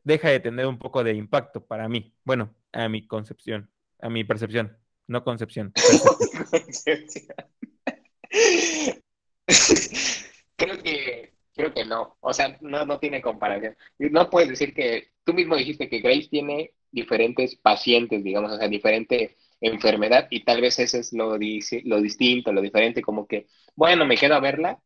[0.04, 2.14] deja de tener un poco de impacto para mí.
[2.24, 3.70] Bueno, a mi concepción,
[4.00, 5.72] a mi percepción, no concepción.
[10.56, 13.76] creo que creo que no, o sea, no, no tiene comparación.
[13.98, 18.68] No puedes decir que tú mismo dijiste que Grace tiene diferentes pacientes, digamos, o sea,
[18.68, 24.04] diferente enfermedad y tal vez eso es lo, lo distinto, lo diferente, como que, bueno,
[24.06, 24.80] me quedo a verla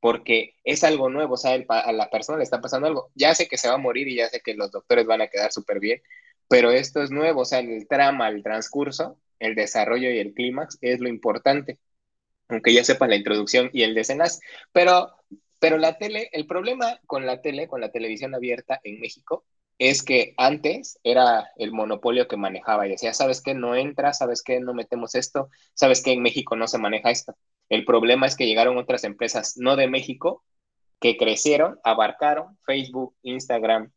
[0.00, 3.10] porque es algo nuevo, o sea, a la persona le está pasando algo.
[3.14, 5.28] Ya sé que se va a morir y ya sé que los doctores van a
[5.28, 6.02] quedar súper bien,
[6.48, 10.78] pero esto es nuevo, o sea, el trama, el transcurso, el desarrollo y el clímax
[10.80, 11.78] es lo importante,
[12.48, 14.40] aunque ya sepan la introducción y el desenlace.
[14.72, 15.12] Pero,
[15.60, 19.44] pero la tele, el problema con la tele, con la televisión abierta en México,
[19.78, 23.54] es que antes era el monopolio que manejaba y decía, ¿sabes qué?
[23.54, 24.60] No entra, ¿sabes qué?
[24.60, 26.12] No metemos esto, ¿sabes qué?
[26.12, 27.36] En México no se maneja esto.
[27.68, 30.44] El problema es que llegaron otras empresas no de México
[31.00, 33.92] que crecieron, abarcaron Facebook, Instagram,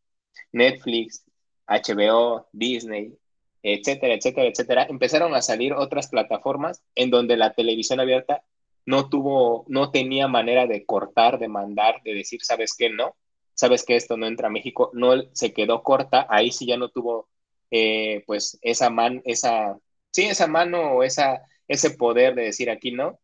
[0.51, 1.23] Netflix,
[1.67, 3.17] HBO, Disney,
[3.63, 4.87] etcétera, etcétera, etcétera.
[4.89, 8.43] Empezaron a salir otras plataformas en donde la televisión abierta
[8.85, 12.89] no tuvo, no tenía manera de cortar, de mandar, de decir, ¿sabes qué?
[12.89, 13.15] No,
[13.59, 16.87] sabes que esto no entra a México, no se quedó corta, ahí sí ya no
[16.87, 17.27] tuvo
[17.71, 19.77] eh, pues esa man, esa,
[20.11, 23.19] sí, esa mano o esa, ese poder de decir aquí no,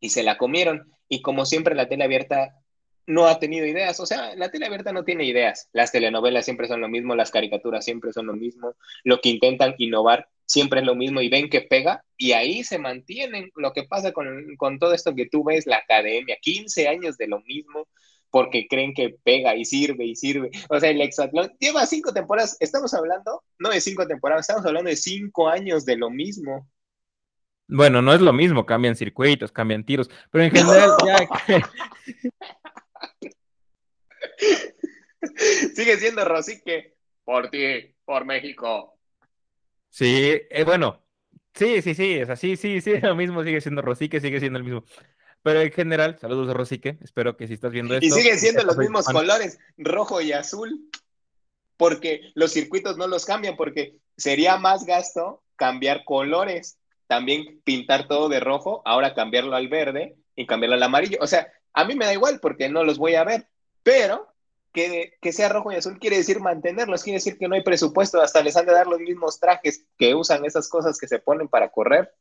[0.00, 0.90] y se la comieron.
[1.08, 2.56] Y como siempre la tele abierta
[3.06, 5.68] no ha tenido ideas, o sea, la tele abierta no tiene ideas.
[5.72, 9.76] Las telenovelas siempre son lo mismo, las caricaturas siempre son lo mismo, lo que intentan
[9.78, 13.52] innovar siempre es lo mismo y ven que pega y ahí se mantienen.
[13.54, 17.28] Lo que pasa con, con todo esto que tú ves, la academia, 15 años de
[17.28, 17.86] lo mismo,
[18.30, 20.50] porque creen que pega y sirve y sirve.
[20.68, 24.90] O sea, el Exatlón lleva cinco temporadas, estamos hablando, no de cinco temporadas, estamos hablando
[24.90, 26.68] de cinco años de lo mismo.
[27.68, 31.28] Bueno, no es lo mismo, cambian circuitos, cambian tiros, pero en general ya...
[35.74, 38.96] Sigue siendo Rosique, por ti, por México.
[39.88, 41.00] Sí, eh, bueno,
[41.54, 44.64] sí, sí, sí, es así, sí, sí, lo mismo sigue siendo Rosique, sigue siendo el
[44.64, 44.84] mismo.
[45.42, 48.06] Pero en general, saludos a Rosique, espero que si estás viendo esto.
[48.06, 50.90] Y siguen siendo los mismos colores, rojo y azul,
[51.76, 56.78] porque los circuitos no los cambian, porque sería más gasto cambiar colores
[57.10, 61.18] también pintar todo de rojo, ahora cambiarlo al verde y cambiarlo al amarillo.
[61.20, 63.48] O sea, a mí me da igual porque no los voy a ver,
[63.82, 64.28] pero
[64.72, 68.22] que, que sea rojo y azul quiere decir mantenerlos, quiere decir que no hay presupuesto,
[68.22, 71.48] hasta les han de dar los mismos trajes que usan esas cosas que se ponen
[71.48, 72.14] para correr.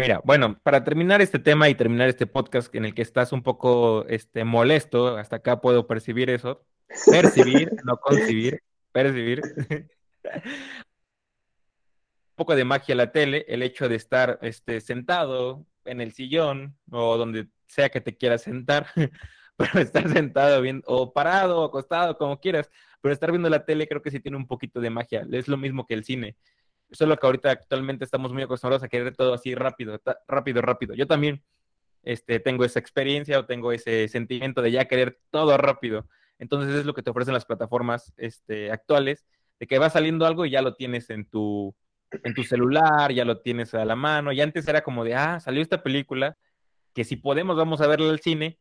[0.00, 3.42] Mira, bueno, para terminar este tema y terminar este podcast en el que estás un
[3.42, 6.64] poco este, molesto, hasta acá puedo percibir eso,
[7.10, 9.42] percibir, no concibir, percibir.
[12.34, 16.76] poco de magia a la tele, el hecho de estar este, sentado en el sillón
[16.90, 18.86] o donde sea que te quieras sentar,
[19.56, 23.88] pero estar sentado bien, o parado o acostado, como quieras, pero estar viendo la tele
[23.88, 26.36] creo que sí tiene un poquito de magia, es lo mismo que el cine.
[26.90, 30.94] Solo que ahorita actualmente estamos muy acostumbrados a querer todo así rápido, rápido, rápido.
[30.94, 31.42] Yo también
[32.02, 36.08] este, tengo esa experiencia o tengo ese sentimiento de ya querer todo rápido.
[36.38, 39.26] Entonces es lo que te ofrecen las plataformas este, actuales,
[39.58, 41.74] de que va saliendo algo y ya lo tienes en tu,
[42.10, 44.32] en tu celular, ya lo tienes a la mano.
[44.32, 46.36] Y antes era como de, ah, salió esta película,
[46.94, 48.58] que si podemos vamos a verla al cine,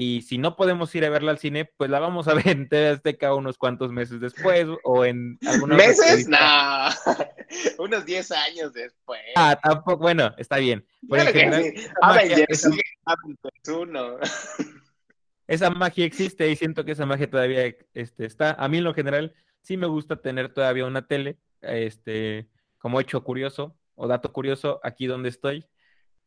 [0.00, 2.68] y si no podemos ir a verla al cine, pues la vamos a ver en
[2.68, 6.28] TV Azteca unos cuantos meses después, o en algunos ¿Meses?
[6.28, 6.38] No,
[7.84, 9.20] unos 10 años después.
[9.34, 10.86] Ah, tampoco, bueno, está bien.
[15.48, 18.52] esa, magia, existe y siento que esa magia todavía este, está.
[18.52, 23.24] A mí en lo general sí me gusta tener todavía una tele, este, como hecho
[23.24, 25.66] curioso o dato curioso, aquí donde estoy,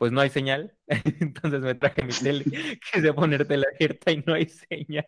[0.01, 0.75] pues no hay señal.
[1.21, 2.43] Entonces me traje mi tele,
[2.91, 5.05] que se ponerte la abierta y no hay señal.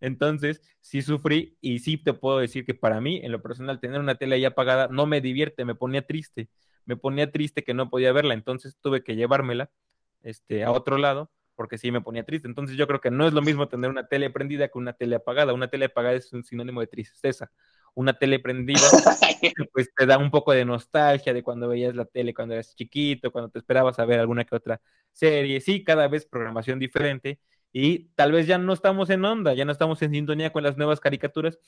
[0.00, 4.00] Entonces, sí sufrí y sí te puedo decir que para mí, en lo personal, tener
[4.00, 6.48] una tele ahí apagada no me divierte, me ponía triste.
[6.86, 9.70] Me ponía triste que no podía verla, entonces tuve que llevármela
[10.22, 12.48] este, a otro lado porque sí me ponía triste.
[12.48, 15.16] Entonces yo creo que no es lo mismo tener una tele prendida que una tele
[15.16, 15.52] apagada.
[15.52, 17.52] Una tele apagada es un sinónimo de tristeza.
[17.94, 18.80] Una tele prendida,
[19.72, 23.30] pues te da un poco de nostalgia de cuando veías la tele cuando eras chiquito,
[23.30, 24.80] cuando te esperabas a ver alguna que otra
[25.12, 25.60] serie.
[25.60, 27.40] Sí, cada vez programación diferente
[27.72, 30.76] y tal vez ya no estamos en onda, ya no estamos en sintonía con las
[30.76, 31.58] nuevas caricaturas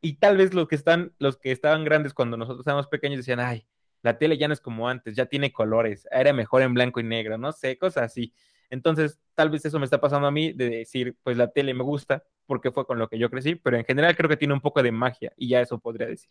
[0.00, 3.40] y tal vez los que están, los que estaban grandes cuando nosotros estábamos pequeños decían,
[3.40, 3.66] ay,
[4.02, 7.04] la tele ya no es como antes, ya tiene colores, era mejor en blanco y
[7.04, 8.32] negro, no sé, cosas así.
[8.70, 11.82] Entonces, tal vez eso me está pasando a mí de decir, pues la tele me
[11.82, 14.62] gusta porque fue con lo que yo crecí, pero en general creo que tiene un
[14.62, 16.30] poco de magia y ya eso podría decir.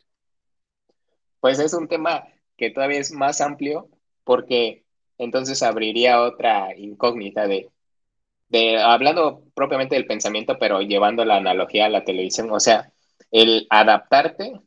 [1.40, 2.26] Pues es un tema
[2.58, 3.88] que todavía es más amplio
[4.24, 4.84] porque
[5.20, 7.70] entonces abriría otra incógnita de,
[8.50, 12.92] de hablando propiamente del pensamiento, pero llevando la analogía a la televisión, o sea,
[13.30, 14.60] el adaptarte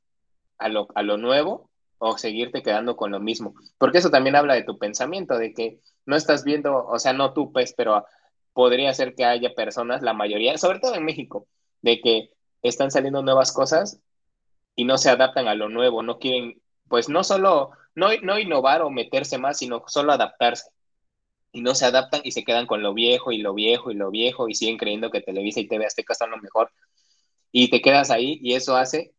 [0.59, 3.55] a lo, a lo nuevo o seguirte quedando con lo mismo.
[3.77, 7.33] Porque eso también habla de tu pensamiento, de que no estás viendo, o sea, no
[7.33, 8.07] tú, pues, pero
[8.53, 11.47] podría ser que haya personas, la mayoría, sobre todo en México,
[11.83, 12.31] de que
[12.63, 14.01] están saliendo nuevas cosas
[14.77, 18.83] y no se adaptan a lo nuevo, no quieren, pues no solo, no, no innovar
[18.83, 20.71] o meterse más, sino solo adaptarse.
[21.53, 24.11] Y no se adaptan y se quedan con lo viejo y lo viejo y lo
[24.11, 26.71] viejo y siguen creyendo que Televisa y TV Azteca son lo mejor.
[27.53, 29.13] Y te quedas ahí y eso hace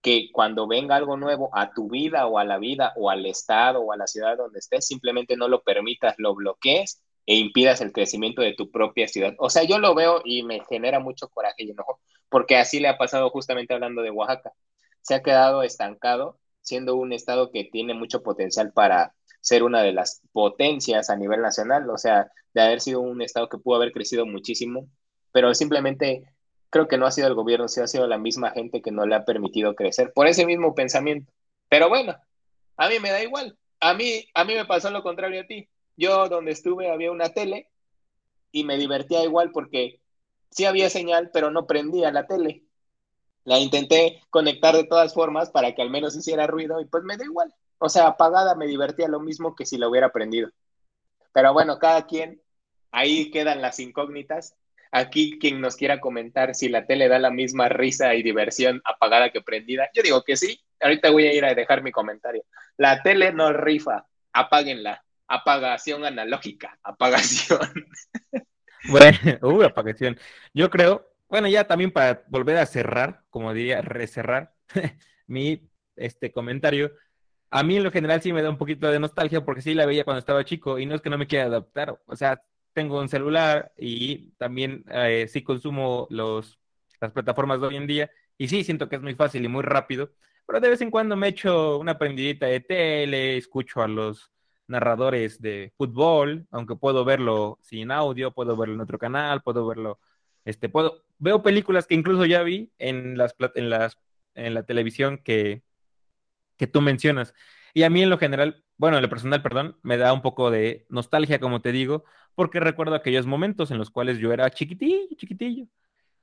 [0.00, 3.80] que cuando venga algo nuevo a tu vida o a la vida o al estado
[3.80, 7.92] o a la ciudad donde estés, simplemente no lo permitas, lo bloquees e impidas el
[7.92, 9.34] crecimiento de tu propia ciudad.
[9.38, 12.88] O sea, yo lo veo y me genera mucho coraje y enojo, porque así le
[12.88, 14.52] ha pasado justamente hablando de Oaxaca.
[15.02, 19.92] Se ha quedado estancado, siendo un estado que tiene mucho potencial para ser una de
[19.92, 23.92] las potencias a nivel nacional, o sea, de haber sido un estado que pudo haber
[23.92, 24.88] crecido muchísimo,
[25.32, 26.24] pero simplemente
[26.70, 29.06] creo que no ha sido el gobierno, sí ha sido la misma gente que no
[29.06, 31.32] le ha permitido crecer por ese mismo pensamiento.
[31.68, 32.16] Pero bueno,
[32.76, 33.56] a mí me da igual.
[33.80, 35.68] A mí, a mí me pasó lo contrario a ti.
[35.96, 37.70] Yo donde estuve había una tele
[38.52, 40.00] y me divertía igual porque
[40.50, 42.64] sí había señal, pero no prendía la tele.
[43.44, 47.16] La intenté conectar de todas formas para que al menos hiciera ruido y pues me
[47.16, 47.54] da igual.
[47.78, 50.50] O sea, apagada me divertía lo mismo que si la hubiera prendido.
[51.32, 52.42] Pero bueno, cada quien,
[52.90, 54.56] ahí quedan las incógnitas
[54.92, 59.30] Aquí quien nos quiera comentar si la tele da la misma risa y diversión apagada
[59.30, 59.90] que prendida.
[59.94, 60.60] Yo digo que sí.
[60.80, 62.44] Ahorita voy a ir a dejar mi comentario.
[62.76, 64.06] La tele no rifa.
[64.32, 65.04] Apáguenla.
[65.28, 66.78] Apagación analógica.
[66.82, 67.86] Apagación.
[68.88, 70.16] Bueno, uh, apagación.
[70.54, 74.54] Yo creo, bueno, ya también para volver a cerrar, como diría, recerrar
[75.26, 76.92] mi este comentario.
[77.50, 79.86] A mí en lo general sí me da un poquito de nostalgia porque sí la
[79.86, 83.00] veía cuando estaba chico y no es que no me quiera adaptar, o sea, tengo
[83.00, 86.58] un celular y también eh, sí consumo los,
[87.00, 89.62] las plataformas de hoy en día y sí siento que es muy fácil y muy
[89.62, 90.12] rápido,
[90.46, 94.30] pero de vez en cuando me echo una prendidita de tele, escucho a los
[94.68, 100.00] narradores de fútbol, aunque puedo verlo sin audio, puedo verlo en otro canal, puedo verlo,
[100.44, 103.98] este, puedo, veo películas que incluso ya vi en las, en las,
[104.34, 105.62] en la televisión que,
[106.56, 107.34] que tú mencionas.
[107.74, 110.50] Y a mí en lo general, bueno, en lo personal, perdón, me da un poco
[110.50, 115.14] de nostalgia, como te digo, porque recuerdo aquellos momentos en los cuales yo era chiquitillo,
[115.16, 115.66] chiquitillo,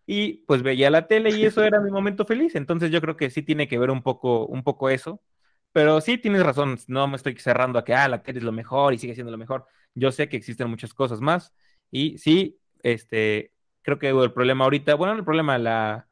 [0.05, 2.55] y pues veía la tele y eso era mi momento feliz.
[2.55, 5.21] Entonces yo creo que sí tiene que ver un poco, un poco eso.
[5.73, 8.51] Pero sí tienes razón, no me estoy cerrando a que, ah, la tele es lo
[8.51, 9.65] mejor y sigue siendo lo mejor.
[9.95, 11.53] Yo sé que existen muchas cosas más
[11.91, 16.07] y sí, este, creo que el problema ahorita, bueno, el problema, la,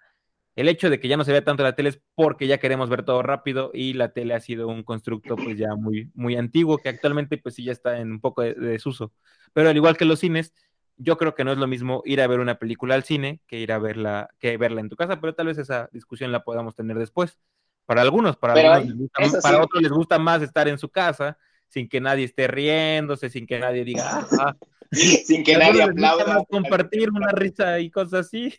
[0.55, 2.89] el hecho de que ya no se vea tanto la tele es porque ya queremos
[2.89, 6.77] ver todo rápido y la tele ha sido un constructo pues ya muy, muy antiguo
[6.77, 9.13] que actualmente pues sí ya está en un poco de, desuso.
[9.53, 10.53] Pero al igual que los cines,
[10.97, 13.59] yo creo que no es lo mismo ir a ver una película al cine que
[13.59, 16.75] ir a verla, que verla en tu casa, pero tal vez esa discusión la podamos
[16.75, 17.39] tener después.
[17.85, 19.09] Para algunos, para, algunos
[19.41, 23.47] para otros les gusta más estar en su casa sin que nadie esté riéndose, sin
[23.47, 24.55] que nadie diga, ah, ah".
[24.91, 26.43] sin que nadie aplauda.
[26.49, 28.53] Compartir una risa y cosas así.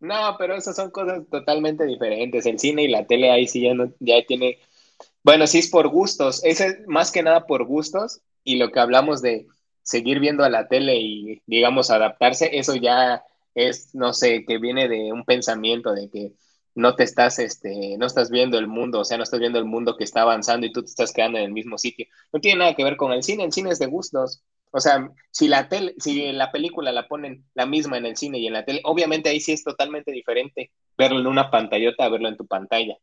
[0.00, 2.46] No, pero esas son cosas totalmente diferentes.
[2.46, 4.58] El cine y la tele ahí sí ya, no, ya tiene...
[5.22, 6.42] Bueno, sí es por gustos.
[6.42, 9.46] Es más que nada por gustos y lo que hablamos de
[9.82, 13.22] seguir viendo a la tele y, digamos, adaptarse, eso ya
[13.54, 16.32] es, no sé, que viene de un pensamiento de que
[16.74, 19.64] no te estás, este, no estás viendo el mundo, o sea, no estás viendo el
[19.64, 22.06] mundo que está avanzando y tú te estás quedando en el mismo sitio.
[22.32, 24.42] No tiene nada que ver con el cine, el cine es de gustos.
[24.70, 28.38] O sea, si la tele, si la película la ponen la misma en el cine
[28.38, 32.28] y en la tele, obviamente ahí sí es totalmente diferente verlo en una pantallota verlo
[32.28, 32.96] en tu pantalla.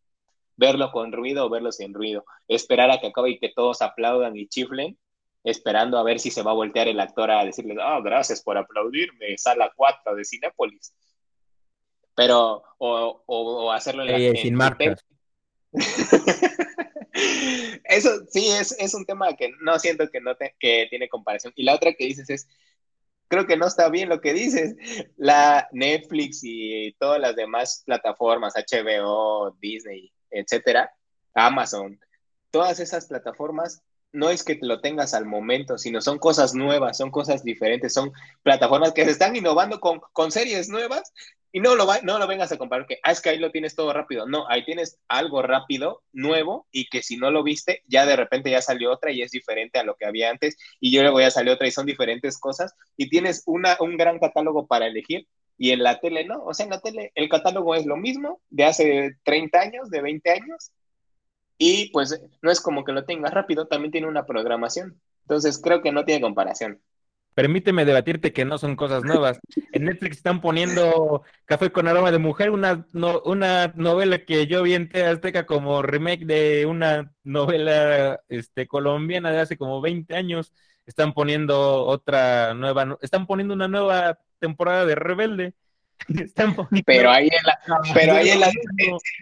[0.55, 2.25] Verlo con ruido o verlo sin ruido.
[2.47, 4.97] Esperar a que acabe y que todos aplaudan y chiflen,
[5.43, 8.57] esperando a ver si se va a voltear el actor a decirle, oh, gracias por
[8.57, 10.93] aplaudirme, sala 4 de Cinépolis.
[12.19, 14.41] Pero, o, o, hacerlo en la...
[14.41, 15.05] sin marcas.
[17.85, 21.53] Eso sí es, es un tema que no siento que no que tiene comparación.
[21.55, 22.49] Y la otra que dices es,
[23.29, 24.75] creo que no está bien lo que dices.
[25.15, 30.93] La Netflix y todas las demás plataformas, HBO, Disney, etcétera,
[31.33, 31.97] Amazon,
[32.51, 33.81] todas esas plataformas
[34.11, 38.11] no es que lo tengas al momento, sino son cosas nuevas, son cosas diferentes, son
[38.43, 41.13] plataformas que se están innovando con, con series nuevas
[41.51, 43.75] y no lo, no lo vengas a comparar que, ah, es que ahí lo tienes
[43.75, 44.27] todo rápido.
[44.27, 48.51] No, ahí tienes algo rápido, nuevo, y que si no lo viste, ya de repente
[48.51, 51.31] ya salió otra y es diferente a lo que había antes, y yo luego ya
[51.31, 55.71] salió otra y son diferentes cosas, y tienes una, un gran catálogo para elegir, y
[55.71, 58.65] en la tele no, o sea, en la tele el catálogo es lo mismo de
[58.65, 60.71] hace 30 años, de 20 años,
[61.59, 64.99] y pues no es como que lo tengas rápido, también tiene una programación.
[65.23, 66.81] Entonces creo que no tiene comparación.
[67.35, 69.39] Permíteme debatirte que no son cosas nuevas.
[69.71, 72.87] En Netflix están poniendo Café con aroma de mujer, una,
[73.23, 79.39] una novela que yo vi en Azteca como remake de una novela este, colombiana de
[79.39, 80.53] hace como 20 años.
[80.87, 85.53] Están poniendo otra nueva, están poniendo una nueva temporada de Rebelde.
[86.19, 87.59] Están pero ahí en la,
[87.93, 88.51] pero ahí en la...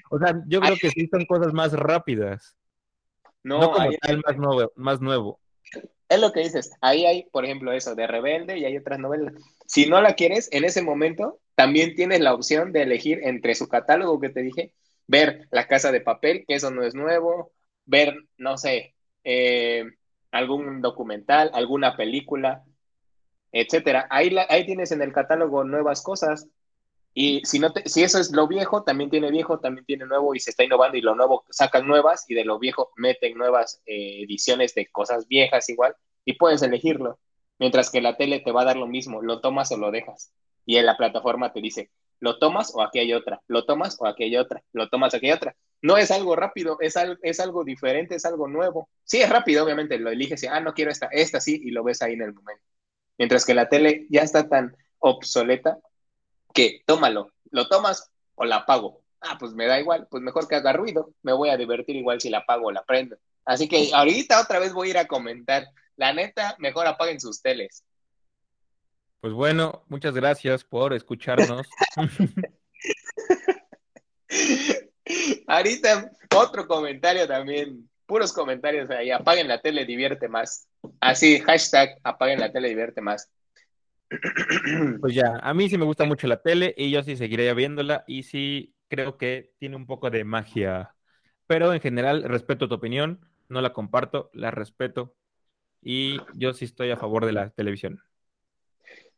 [0.09, 2.55] O sea, yo creo que sí son cosas más rápidas.
[3.43, 5.39] No, no como tal más nuevo, más nuevo.
[6.09, 6.71] Es lo que dices.
[6.81, 9.33] Ahí hay, por ejemplo, eso de Rebelde y hay otras novelas.
[9.65, 13.67] Si no la quieres, en ese momento también tienes la opción de elegir entre su
[13.67, 14.73] catálogo que te dije,
[15.07, 17.51] ver La Casa de Papel, que eso no es nuevo,
[17.85, 19.85] ver, no sé, eh,
[20.31, 22.63] algún documental, alguna película,
[23.51, 24.07] etcétera.
[24.09, 26.47] Ahí, ahí tienes en el catálogo nuevas cosas.
[27.19, 30.39] Y si, no si eso es lo viejo, también tiene viejo, también tiene nuevo y
[30.39, 34.21] se está innovando y lo nuevo sacan nuevas y de lo viejo meten nuevas eh,
[34.21, 35.95] ediciones de cosas viejas igual
[36.25, 37.17] y puedes elegirlo.
[37.57, 40.31] Mientras que la tele te va a dar lo mismo, lo tomas o lo dejas.
[40.63, 41.89] Y en la plataforma te dice,
[42.19, 45.17] lo tomas o aquí hay otra, lo tomas o aquí hay otra, lo tomas o
[45.17, 45.55] aquí hay otra.
[45.81, 48.89] No es algo rápido, es, es algo diferente, es algo nuevo.
[49.03, 51.83] Sí, es rápido, obviamente, lo eliges y, ah, no quiero esta, esta sí, y lo
[51.83, 52.63] ves ahí en el momento.
[53.17, 55.79] Mientras que la tele ya está tan obsoleta
[56.53, 59.01] que tómalo, lo tomas o la apago.
[59.21, 62.21] Ah, pues me da igual, pues mejor que haga ruido, me voy a divertir igual
[62.21, 63.17] si la apago o la prendo.
[63.45, 65.67] Así que ahorita otra vez voy a ir a comentar.
[65.95, 67.83] La neta, mejor apaguen sus teles.
[69.19, 71.67] Pues bueno, muchas gracias por escucharnos.
[75.47, 80.67] ahorita otro comentario también, puros comentarios ahí, apaguen la tele, divierte más.
[80.99, 83.29] Así, hashtag apaguen la tele, divierte más.
[85.01, 88.03] Pues ya, a mí sí me gusta mucho la tele y yo sí seguiré viéndola
[88.07, 90.95] y sí creo que tiene un poco de magia.
[91.45, 95.15] Pero en general respeto tu opinión, no la comparto, la respeto
[95.81, 98.01] y yo sí estoy a favor de la televisión.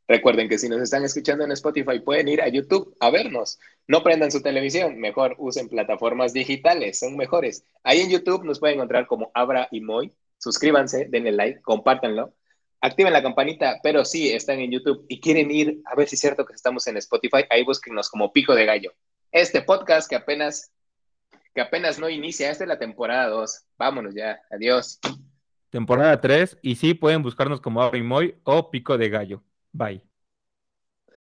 [0.08, 3.60] Recuerden que si nos están escuchando en Spotify pueden ir a YouTube a vernos.
[3.88, 7.64] No prendan su televisión, mejor usen plataformas digitales, son mejores.
[7.84, 10.12] Ahí en YouTube nos pueden encontrar como Abra y Moy.
[10.40, 12.34] Suscríbanse, denle like, compártanlo
[12.82, 16.22] activen la campanita, pero si están en YouTube y quieren ir a ver si es
[16.22, 18.94] cierto que estamos en Spotify, ahí búsquenos como Pico de Gallo.
[19.32, 20.72] Este podcast que apenas,
[21.54, 23.66] que apenas no inicia, esta es la temporada 2.
[23.78, 25.00] Vámonos ya, adiós.
[25.70, 29.44] Temporada 3, y sí pueden buscarnos como Moy o Pico de Gallo.
[29.72, 30.09] Bye.